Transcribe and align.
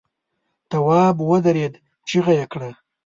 تواب 0.69 1.15
ودرېد، 1.31 1.73
چيغه 2.07 2.33
يې 2.39 2.45
کړه! 2.51 2.69